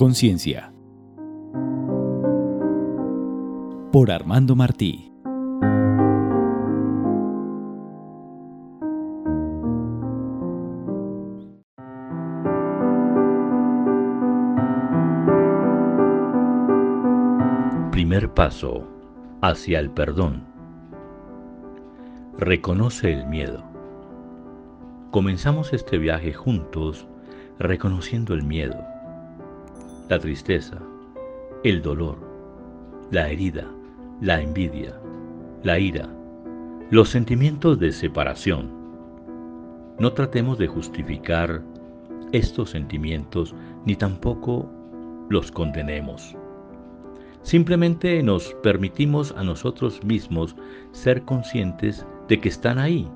conciencia. 0.00 0.72
Por 3.92 4.10
Armando 4.10 4.56
Martí. 4.56 5.12
Primer 17.92 18.32
paso 18.32 18.88
hacia 19.42 19.80
el 19.80 19.90
perdón. 19.90 20.46
Reconoce 22.38 23.12
el 23.12 23.26
miedo. 23.26 23.62
Comenzamos 25.10 25.74
este 25.74 25.98
viaje 25.98 26.32
juntos 26.32 27.06
reconociendo 27.58 28.32
el 28.32 28.42
miedo, 28.44 28.82
la 30.10 30.18
tristeza, 30.18 30.76
el 31.62 31.82
dolor, 31.82 32.18
la 33.12 33.28
herida, 33.30 33.64
la 34.20 34.40
envidia, 34.40 35.00
la 35.62 35.78
ira, 35.78 36.08
los 36.90 37.10
sentimientos 37.10 37.78
de 37.78 37.92
separación. 37.92 38.72
No 40.00 40.12
tratemos 40.12 40.58
de 40.58 40.66
justificar 40.66 41.62
estos 42.32 42.70
sentimientos 42.70 43.54
ni 43.86 43.94
tampoco 43.94 44.68
los 45.28 45.52
condenemos. 45.52 46.36
Simplemente 47.42 48.20
nos 48.24 48.52
permitimos 48.64 49.32
a 49.36 49.44
nosotros 49.44 50.02
mismos 50.02 50.56
ser 50.90 51.22
conscientes 51.22 52.04
de 52.26 52.40
que 52.40 52.48
están 52.48 52.80
ahí. 52.80 53.08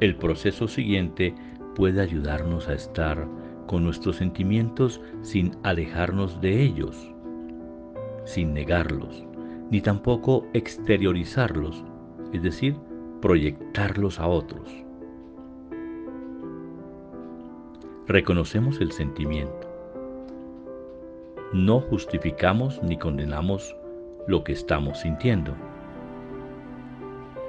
El 0.00 0.14
proceso 0.16 0.68
siguiente 0.68 1.34
puede 1.74 2.02
ayudarnos 2.02 2.68
a 2.68 2.74
estar 2.74 3.26
con 3.68 3.84
nuestros 3.84 4.16
sentimientos 4.16 5.00
sin 5.20 5.56
alejarnos 5.62 6.40
de 6.40 6.60
ellos, 6.60 7.14
sin 8.24 8.52
negarlos, 8.52 9.24
ni 9.70 9.80
tampoco 9.80 10.44
exteriorizarlos, 10.54 11.84
es 12.32 12.42
decir, 12.42 12.76
proyectarlos 13.20 14.18
a 14.18 14.26
otros. 14.26 14.68
Reconocemos 18.08 18.80
el 18.80 18.90
sentimiento. 18.90 19.68
No 21.52 21.80
justificamos 21.80 22.82
ni 22.82 22.96
condenamos 22.96 23.76
lo 24.26 24.42
que 24.44 24.52
estamos 24.52 25.00
sintiendo. 25.00 25.54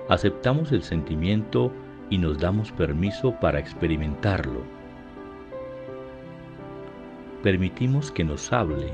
Aceptamos 0.09 0.71
el 0.71 0.83
sentimiento 0.83 1.71
y 2.09 2.17
nos 2.17 2.39
damos 2.39 2.71
permiso 2.71 3.35
para 3.39 3.59
experimentarlo. 3.59 4.78
Permitimos 7.43 8.11
que 8.11 8.23
nos 8.23 8.51
hable. 8.51 8.91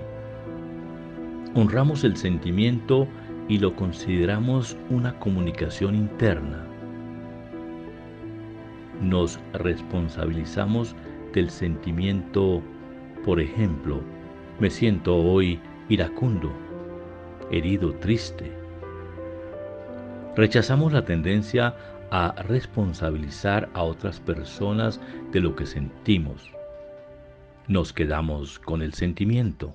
Honramos 1.56 2.04
el 2.04 2.16
sentimiento 2.16 3.08
y 3.48 3.58
lo 3.58 3.76
consideramos 3.76 4.78
una 4.90 5.18
comunicación 5.20 5.96
interna. 5.96 6.64
Nos 9.02 9.40
responsabilizamos 9.54 10.96
del 11.34 11.50
sentimiento, 11.50 12.62
por 13.24 13.40
ejemplo, 13.40 14.02
me 14.60 14.70
siento 14.70 15.16
hoy 15.18 15.60
iracundo, 15.90 16.52
herido, 17.52 17.94
triste. 17.96 18.52
Rechazamos 20.36 20.94
la 20.94 21.04
tendencia 21.04 21.76
a 22.12 22.36
responsabilizar 22.44 23.70
a 23.74 23.84
otras 23.84 24.20
personas 24.20 25.02
de 25.32 25.42
lo 25.42 25.56
que 25.56 25.66
sentimos. 25.66 26.56
Nos 27.68 27.94
quedamos 27.94 28.60
con 28.60 28.84
el 28.84 28.94
sentimiento. 28.94 29.74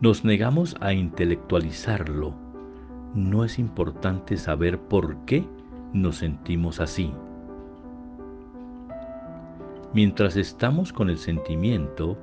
Nos 0.00 0.24
negamos 0.24 0.74
a 0.80 0.94
intelectualizarlo. 0.94 2.34
No 3.14 3.44
es 3.44 3.58
importante 3.58 4.38
saber 4.38 4.78
por 4.78 5.18
qué 5.26 5.44
nos 5.92 6.16
sentimos 6.16 6.80
así. 6.80 7.12
Mientras 9.92 10.36
estamos 10.36 10.94
con 10.94 11.10
el 11.10 11.18
sentimiento, 11.18 12.16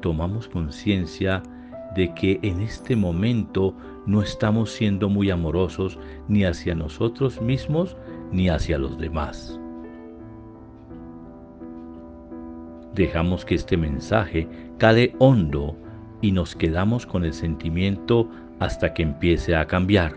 tomamos 0.00 0.46
conciencia 0.46 1.42
de 1.96 2.14
que 2.14 2.38
en 2.42 2.60
este 2.60 2.94
momento 2.94 3.74
no 4.06 4.22
estamos 4.22 4.70
siendo 4.70 5.08
muy 5.08 5.32
amorosos 5.32 5.98
ni 6.28 6.44
hacia 6.44 6.76
nosotros 6.76 7.42
mismos 7.42 7.96
ni 8.30 8.48
hacia 8.48 8.78
los 8.78 8.96
demás. 8.98 9.58
Dejamos 12.94 13.44
que 13.44 13.54
este 13.54 13.76
mensaje 13.76 14.48
cale 14.78 15.14
hondo 15.18 15.76
y 16.20 16.32
nos 16.32 16.54
quedamos 16.54 17.06
con 17.06 17.24
el 17.24 17.32
sentimiento 17.32 18.28
hasta 18.60 18.94
que 18.94 19.02
empiece 19.02 19.56
a 19.56 19.66
cambiar. 19.66 20.14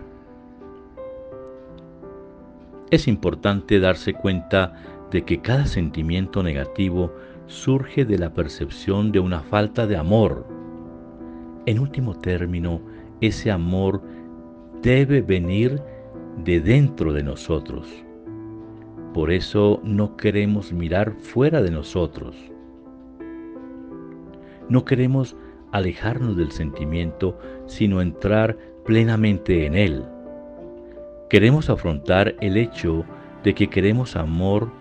Es 2.91 3.07
importante 3.07 3.79
darse 3.79 4.13
cuenta 4.13 4.73
de 5.11 5.23
que 5.23 5.41
cada 5.41 5.65
sentimiento 5.65 6.43
negativo 6.43 7.13
surge 7.47 8.05
de 8.05 8.17
la 8.17 8.33
percepción 8.33 9.11
de 9.11 9.19
una 9.19 9.41
falta 9.41 9.87
de 9.87 9.97
amor 9.97 10.45
en 11.65 11.79
último 11.79 12.13
término, 12.13 12.79
ese 13.21 13.49
amor 13.49 14.01
debe 14.83 15.21
venir 15.21 15.81
de 16.43 16.59
dentro 16.59 17.11
de 17.11 17.23
nosotros. 17.23 17.87
Por 19.13 19.31
eso 19.31 19.81
no 19.83 20.15
queremos 20.15 20.71
mirar 20.71 21.13
fuera 21.13 21.63
de 21.63 21.71
nosotros. 21.71 22.35
No 24.69 24.85
queremos 24.85 25.35
alejarnos 25.71 26.37
del 26.37 26.51
sentimiento, 26.51 27.37
sino 27.67 28.01
entrar 28.01 28.57
plenamente 28.85 29.65
en 29.65 29.75
él. 29.75 30.05
Queremos 31.29 31.69
afrontar 31.69 32.35
el 32.39 32.57
hecho 32.57 33.03
de 33.43 33.53
que 33.53 33.67
queremos 33.67 34.15
amor 34.15 34.71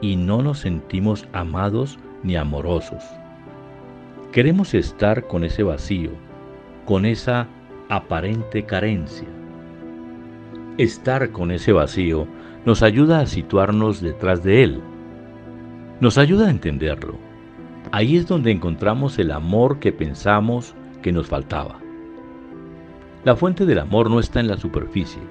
y 0.00 0.16
no 0.16 0.42
nos 0.42 0.60
sentimos 0.60 1.26
amados 1.32 1.98
ni 2.22 2.36
amorosos. 2.36 3.04
Queremos 4.32 4.74
estar 4.74 5.26
con 5.26 5.44
ese 5.44 5.62
vacío, 5.62 6.10
con 6.84 7.04
esa 7.04 7.48
aparente 7.88 8.64
carencia. 8.64 9.28
Estar 10.78 11.30
con 11.30 11.50
ese 11.50 11.72
vacío 11.72 12.26
nos 12.64 12.82
ayuda 12.82 13.20
a 13.20 13.26
situarnos 13.26 14.00
detrás 14.00 14.42
de 14.42 14.62
él. 14.62 14.80
Nos 16.00 16.18
ayuda 16.18 16.46
a 16.46 16.50
entenderlo. 16.50 17.27
Ahí 17.90 18.16
es 18.16 18.26
donde 18.26 18.50
encontramos 18.50 19.18
el 19.18 19.30
amor 19.30 19.78
que 19.78 19.92
pensamos 19.92 20.74
que 21.00 21.10
nos 21.10 21.28
faltaba. 21.28 21.78
La 23.24 23.34
fuente 23.34 23.64
del 23.64 23.78
amor 23.78 24.10
no 24.10 24.20
está 24.20 24.40
en 24.40 24.48
la 24.48 24.58
superficie, 24.58 25.22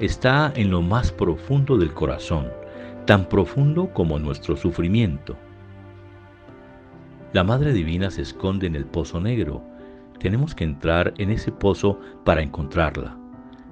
está 0.00 0.52
en 0.56 0.70
lo 0.70 0.82
más 0.82 1.12
profundo 1.12 1.76
del 1.76 1.94
corazón, 1.94 2.48
tan 3.06 3.28
profundo 3.28 3.90
como 3.92 4.18
nuestro 4.18 4.56
sufrimiento. 4.56 5.36
La 7.32 7.44
Madre 7.44 7.72
Divina 7.72 8.10
se 8.10 8.22
esconde 8.22 8.66
en 8.66 8.74
el 8.74 8.86
pozo 8.86 9.20
negro, 9.20 9.62
tenemos 10.18 10.54
que 10.54 10.64
entrar 10.64 11.14
en 11.18 11.30
ese 11.30 11.52
pozo 11.52 12.00
para 12.24 12.42
encontrarla. 12.42 13.16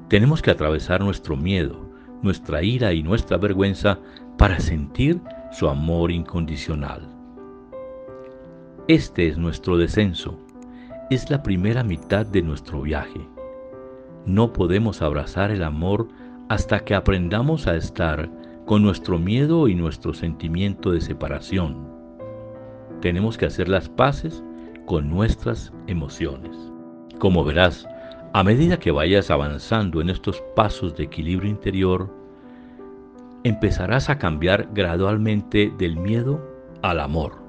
Tenemos 0.09 0.43
que 0.43 0.53
atravesar 0.53 1.01
nuestro 1.01 1.37
miedo, 1.37 1.91
nuestra 2.23 2.63
ira 2.63 2.93
y 2.93 3.03
nuestra 3.03 3.37
vergüenza 3.37 3.99
para 4.39 4.61
sentir 4.61 5.21
su 5.51 5.69
amor 5.69 6.13
incondicional. 6.13 7.18
Este 8.89 9.29
es 9.29 9.37
nuestro 9.37 9.77
descenso. 9.77 10.39
Es 11.11 11.29
la 11.29 11.43
primera 11.43 11.85
mitad 11.85 12.25
de 12.25 12.41
nuestro 12.41 12.81
viaje. 12.81 13.21
No 14.25 14.55
podemos 14.55 15.03
abrazar 15.03 15.51
el 15.51 15.63
amor 15.63 16.09
hasta 16.49 16.81
que 16.81 16.95
aprendamos 16.95 17.67
a 17.67 17.77
estar 17.77 18.31
con 18.65 18.83
nuestro 18.83 19.19
miedo 19.19 19.69
y 19.69 19.75
nuestro 19.75 20.15
sentimiento 20.15 20.91
de 20.91 21.03
separación. 21.03 21.87
Tenemos 23.03 23.37
que 23.37 23.45
hacer 23.45 23.69
las 23.69 23.91
paces 23.91 24.43
con 24.87 25.11
nuestras 25.11 25.71
emociones. 25.87 26.57
Como 27.19 27.45
verás, 27.45 27.87
a 28.33 28.43
medida 28.43 28.79
que 28.79 28.91
vayas 28.91 29.31
avanzando 29.31 30.01
en 30.01 30.09
estos 30.09 30.43
pasos 30.57 30.97
de 30.97 31.05
equilibrio 31.05 31.51
interior, 31.51 32.11
empezarás 33.45 34.09
a 34.09 34.17
cambiar 34.17 34.71
gradualmente 34.73 35.75
del 35.77 35.99
miedo 35.99 36.43
al 36.81 37.01
amor. 37.01 37.48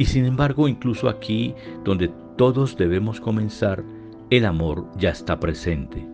Y 0.00 0.06
sin 0.06 0.24
embargo, 0.24 0.66
incluso 0.66 1.08
aquí, 1.08 1.54
donde 1.84 2.10
todos 2.36 2.76
debemos 2.76 3.20
comenzar, 3.20 3.84
el 4.30 4.46
amor 4.46 4.86
ya 4.96 5.10
está 5.10 5.38
presente. 5.38 6.04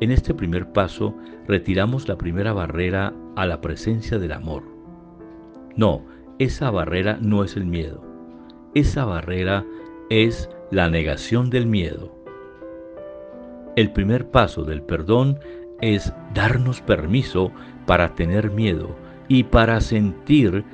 En 0.00 0.10
este 0.10 0.34
primer 0.34 0.72
paso, 0.72 1.14
retiramos 1.46 2.08
la 2.08 2.18
primera 2.18 2.52
barrera 2.52 3.12
a 3.36 3.46
la 3.46 3.60
presencia 3.60 4.18
del 4.18 4.32
amor. 4.32 4.64
No, 5.76 6.02
esa 6.40 6.72
barrera 6.72 7.18
no 7.20 7.44
es 7.44 7.56
el 7.56 7.66
miedo 7.66 8.14
esa 8.74 9.04
barrera 9.04 9.64
es 10.10 10.50
la 10.70 10.90
negación 10.90 11.48
del 11.48 11.66
miedo. 11.66 12.12
El 13.76 13.92
primer 13.92 14.30
paso 14.30 14.64
del 14.64 14.82
perdón 14.82 15.38
es 15.80 16.12
darnos 16.34 16.80
permiso 16.80 17.50
para 17.86 18.14
tener 18.14 18.50
miedo 18.50 18.94
y 19.28 19.44
para 19.44 19.80
sentir 19.80 20.64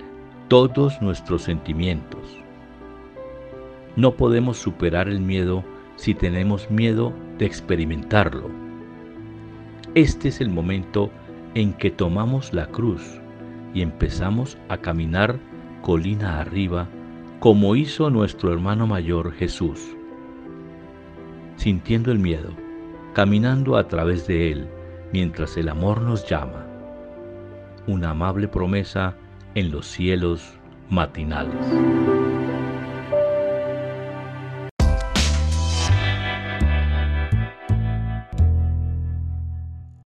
todos 0.50 1.00
nuestros 1.00 1.42
sentimientos. 1.42 2.20
No 3.94 4.16
podemos 4.16 4.58
superar 4.58 5.08
el 5.08 5.20
miedo 5.20 5.62
si 5.94 6.12
tenemos 6.12 6.68
miedo 6.72 7.12
de 7.38 7.46
experimentarlo. 7.46 8.50
Este 9.94 10.26
es 10.26 10.40
el 10.40 10.48
momento 10.48 11.08
en 11.54 11.72
que 11.74 11.92
tomamos 11.92 12.52
la 12.52 12.66
cruz 12.66 13.20
y 13.74 13.82
empezamos 13.82 14.58
a 14.68 14.78
caminar 14.78 15.38
colina 15.82 16.40
arriba 16.40 16.88
como 17.38 17.76
hizo 17.76 18.10
nuestro 18.10 18.52
hermano 18.52 18.88
mayor 18.88 19.32
Jesús, 19.32 19.94
sintiendo 21.54 22.10
el 22.10 22.18
miedo, 22.18 22.50
caminando 23.14 23.76
a 23.76 23.86
través 23.86 24.26
de 24.26 24.50
él 24.50 24.68
mientras 25.12 25.56
el 25.56 25.68
amor 25.68 26.00
nos 26.00 26.28
llama. 26.28 26.66
Una 27.86 28.10
amable 28.10 28.48
promesa 28.48 29.14
en 29.54 29.70
los 29.70 29.86
cielos 29.86 30.52
matinales. 30.88 31.54